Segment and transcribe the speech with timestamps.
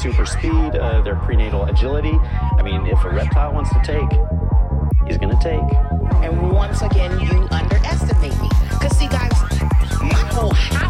[0.00, 2.14] super speed, uh, their prenatal agility.
[2.58, 4.10] I mean, if a reptile wants to take,
[5.06, 5.60] he's going to take.
[6.24, 8.48] And once again, you underestimate me.
[8.70, 9.32] Because, see, guys,
[10.00, 10.89] my whole house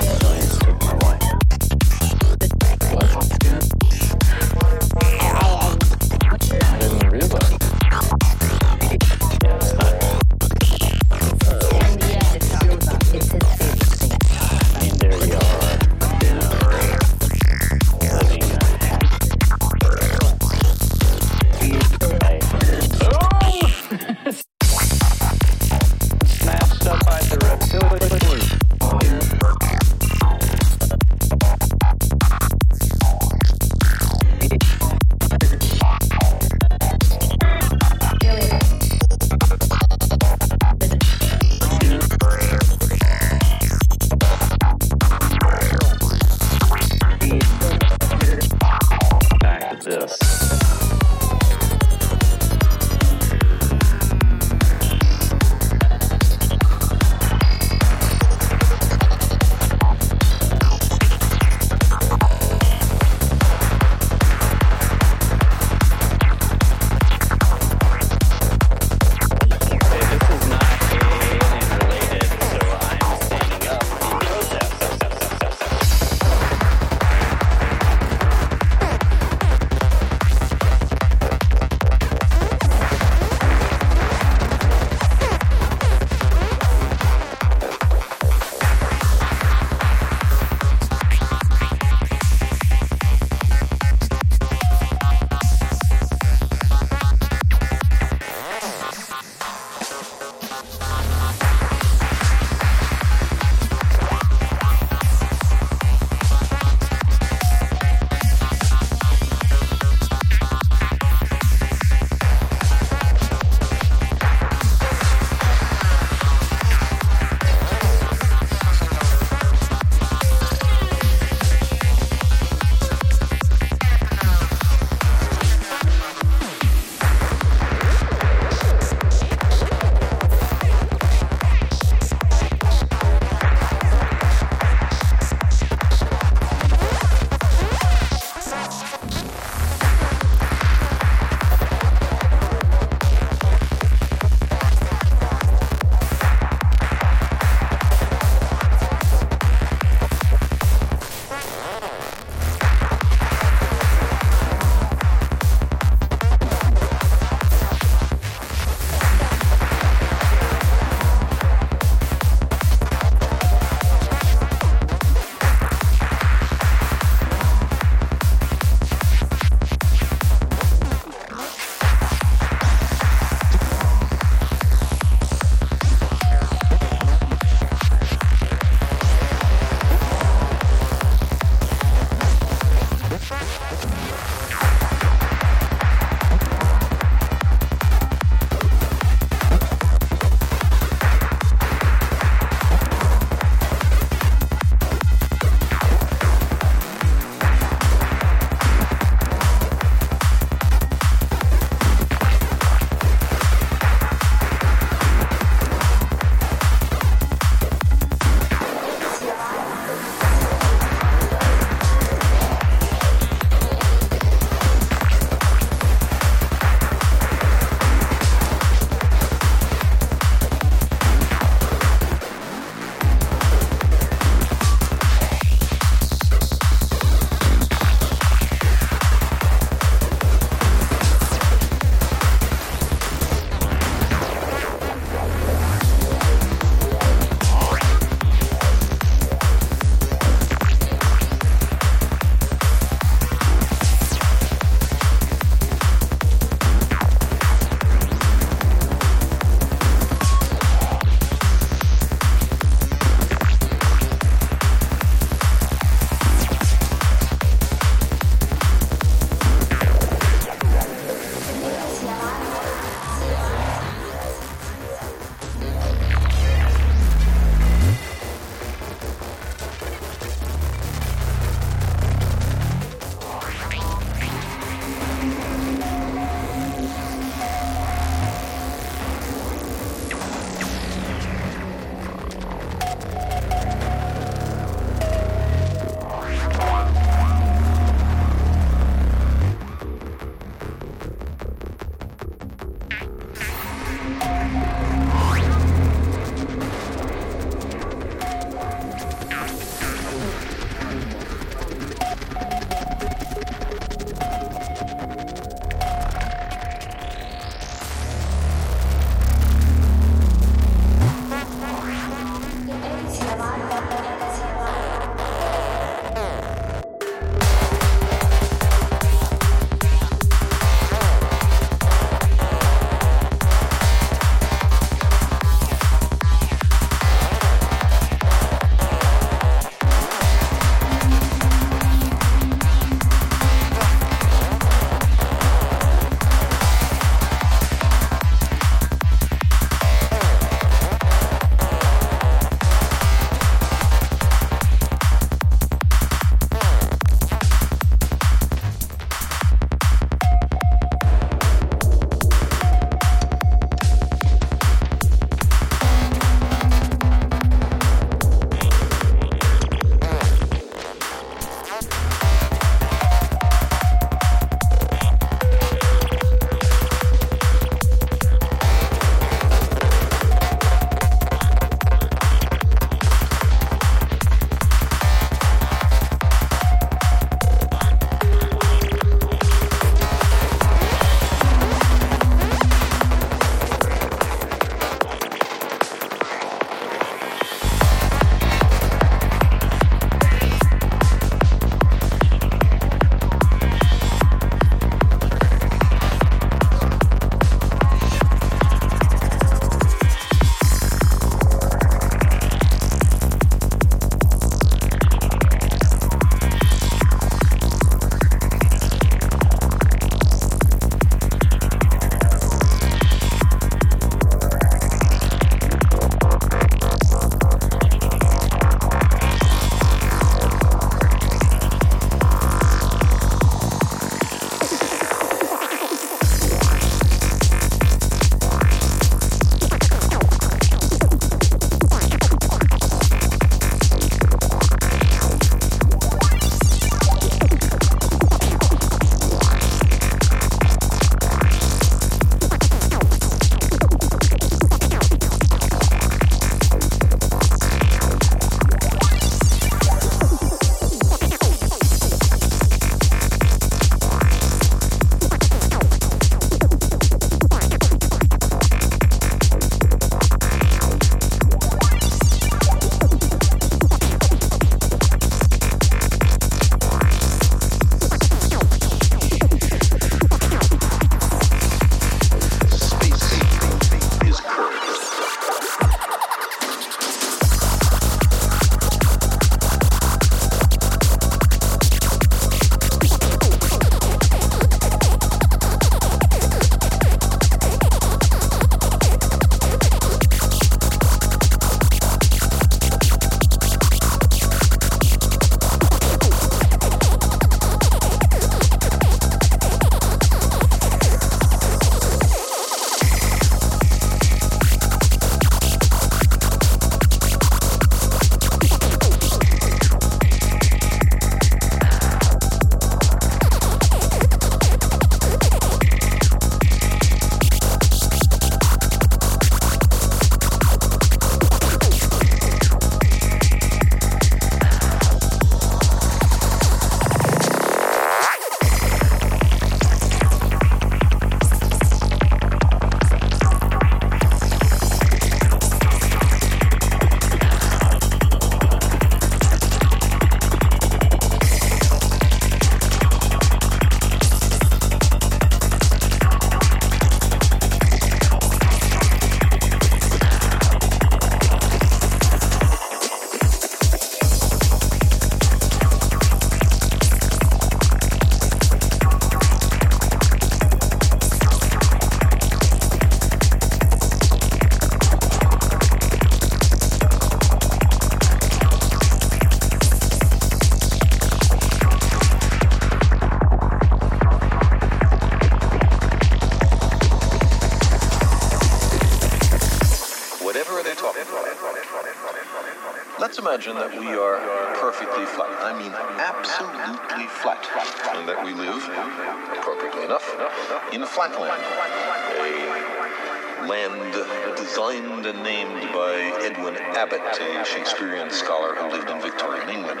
[593.70, 600.00] land designed and named by Edwin Abbott, a Shakespearean scholar who lived in Victorian England.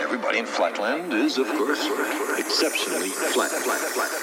[0.00, 1.86] Everybody in flatland is, of course,
[2.38, 3.50] exceptionally flat.
[3.50, 4.15] flat, flat, flat.